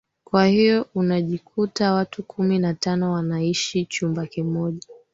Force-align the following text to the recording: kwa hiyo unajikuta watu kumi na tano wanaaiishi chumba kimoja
kwa 0.23 0.45
hiyo 0.45 0.87
unajikuta 0.95 1.93
watu 1.93 2.23
kumi 2.23 2.59
na 2.59 2.73
tano 2.73 3.11
wanaaiishi 3.13 3.85
chumba 3.85 4.25
kimoja 4.25 4.87